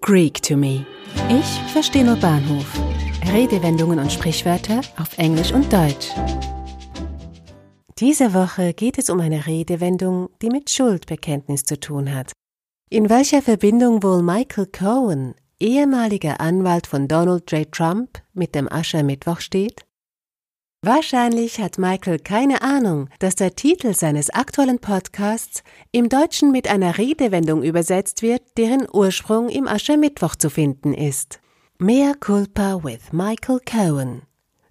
[0.00, 0.84] Greek to me.
[1.28, 2.66] Ich verstehe nur Bahnhof.
[3.32, 6.10] Redewendungen und Sprichwörter auf Englisch und Deutsch.
[7.98, 12.32] Diese Woche geht es um eine Redewendung, die mit Schuldbekenntnis zu tun hat.
[12.90, 17.70] In welcher Verbindung wohl Michael Cohen, ehemaliger Anwalt von Donald J.
[17.70, 19.84] Trump, mit dem Aschermittwoch steht?
[20.86, 25.62] Wahrscheinlich hat Michael keine Ahnung, dass der Titel seines aktuellen Podcasts
[25.92, 31.40] im Deutschen mit einer Redewendung übersetzt wird, deren Ursprung im Aschermittwoch zu finden ist.
[31.78, 34.24] Mea culpa with Michael Cohen.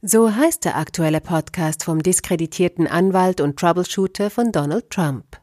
[0.03, 5.41] So heißt der aktuelle Podcast vom diskreditierten Anwalt und Troubleshooter von Donald Trump.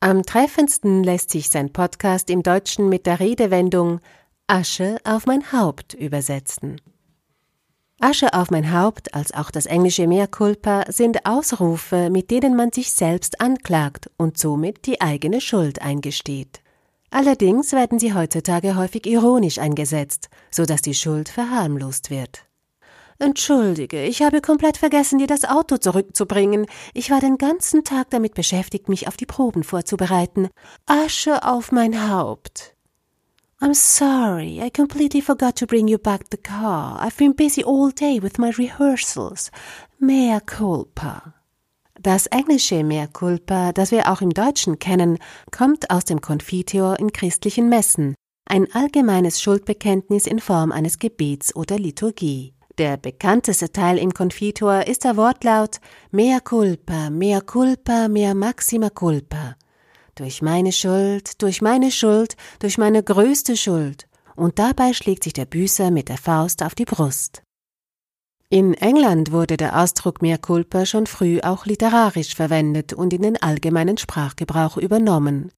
[0.00, 4.00] Am treffendsten lässt sich sein Podcast im Deutschen mit der Redewendung
[4.48, 6.80] Asche auf mein Haupt übersetzen.
[8.04, 12.70] Asche auf mein Haupt als auch das englische Mea culpa sind Ausrufe, mit denen man
[12.70, 16.60] sich selbst anklagt und somit die eigene Schuld eingesteht.
[17.10, 22.44] Allerdings werden sie heutzutage häufig ironisch eingesetzt, so dass die Schuld verharmlost wird.
[23.18, 26.66] Entschuldige, ich habe komplett vergessen, dir das Auto zurückzubringen.
[26.92, 30.50] Ich war den ganzen Tag damit beschäftigt, mich auf die Proben vorzubereiten.
[30.84, 32.74] Asche auf mein Haupt.
[33.64, 36.98] I'm sorry, I completely forgot to bring you back the car.
[37.00, 39.50] I've been busy all day with my rehearsals.
[39.98, 41.32] Mea culpa.
[41.98, 45.16] Das englische Mea culpa, das wir auch im Deutschen kennen,
[45.50, 51.78] kommt aus dem Konfitior in christlichen Messen, ein allgemeines Schuldbekenntnis in Form eines Gebets oder
[51.78, 52.52] Liturgie.
[52.76, 59.56] Der bekannteste Teil im Konfitor ist der Wortlaut Mea culpa, mea culpa, mea maxima culpa
[60.14, 65.46] durch meine Schuld, durch meine Schuld, durch meine größte Schuld, und dabei schlägt sich der
[65.46, 67.42] Büßer mit der Faust auf die Brust.
[68.50, 73.42] In England wurde der Ausdruck Mea culpa schon früh auch literarisch verwendet und in den
[73.42, 75.50] allgemeinen Sprachgebrauch übernommen.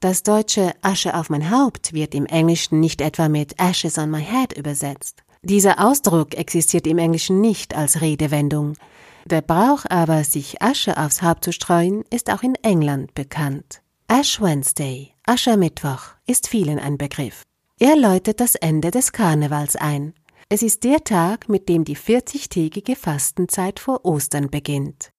[0.00, 4.22] Das deutsche Asche auf mein Haupt wird im Englischen nicht etwa mit Ashes on my
[4.22, 5.22] head übersetzt.
[5.42, 8.76] Dieser Ausdruck existiert im Englischen nicht als Redewendung,
[9.26, 13.82] der Brauch aber, sich Asche aufs Haupt zu streuen, ist auch in England bekannt.
[14.08, 17.42] Ash Wednesday, Aschermittwoch, ist vielen ein Begriff.
[17.78, 20.14] Er läutet das Ende des Karnevals ein.
[20.48, 25.10] Es ist der Tag, mit dem die 40-tägige Fastenzeit vor Ostern beginnt.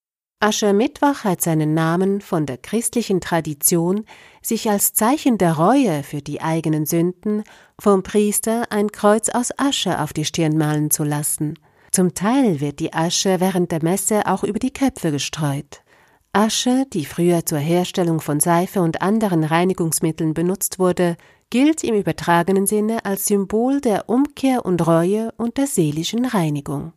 [0.41, 4.05] Aschermittwoch hat seinen Namen von der christlichen Tradition,
[4.41, 7.43] sich als Zeichen der Reue für die eigenen Sünden
[7.79, 11.57] vom Priester ein Kreuz aus Asche auf die Stirn malen zu lassen–
[11.91, 15.81] zum Teil wird die Asche während der Messe auch über die Köpfe gestreut.
[16.33, 21.17] Asche, die früher zur Herstellung von Seife und anderen Reinigungsmitteln benutzt wurde,
[21.49, 26.93] gilt im übertragenen Sinne als Symbol der Umkehr und Reue und der seelischen Reinigung.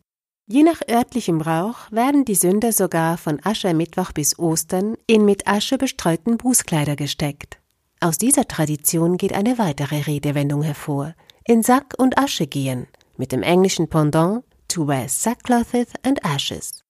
[0.47, 5.77] Je nach örtlichem Brauch werden die Sünder sogar von Aschermittwoch bis Ostern in mit Asche
[5.77, 7.59] bestreuten Bußkleider gesteckt.
[7.99, 13.43] Aus dieser Tradition geht eine weitere Redewendung hervor: in Sack und Asche gehen, mit dem
[13.43, 14.43] englischen Pendant
[14.75, 16.83] to wear sackcloth and ashes.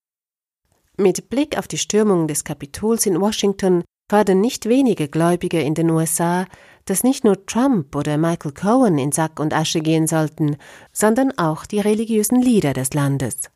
[0.98, 5.90] Mit Blick auf die Stürmung des Kapitols in Washington fordern nicht wenige Gläubige in den
[5.90, 6.46] USA,
[6.86, 10.58] dass nicht nur Trump oder Michael Cohen in Sack und Asche gehen sollten,
[10.92, 13.50] sondern auch die religiösen Leader des Landes.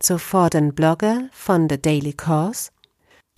[0.00, 2.70] So fordern Blogger von The Daily Cause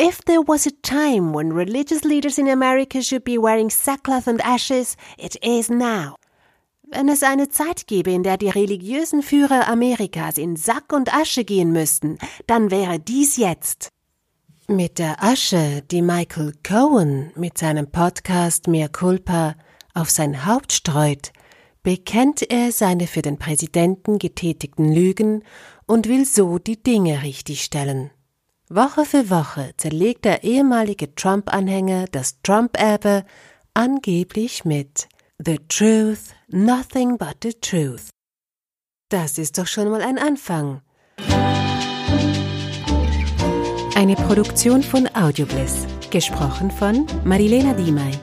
[0.00, 4.40] If there was a time when religious leaders in America should be wearing sackcloth and
[4.42, 6.16] ashes, it is now.
[6.92, 11.44] Wenn es eine Zeit gäbe, in der die religiösen Führer Amerikas in Sack und Asche
[11.44, 12.18] gehen müssten,
[12.48, 13.90] dann wäre dies jetzt.
[14.66, 19.54] Mit der Asche, die Michael Cohen mit seinem Podcast Mea Culpa
[19.94, 21.32] auf sein Haupt streut,
[21.84, 25.44] bekennt er seine für den Präsidenten getätigten Lügen
[25.86, 28.10] und will so die Dinge richtigstellen.
[28.68, 33.24] Woche für Woche zerlegt der ehemalige Trump-Anhänger das Trump-Erbe
[33.74, 35.08] angeblich mit
[35.42, 38.10] The Truth, Nothing but the Truth.
[39.08, 40.82] Das ist doch schon mal ein Anfang.
[43.94, 48.18] Eine Produktion von Audiobliss, gesprochen von Marilena Diemey.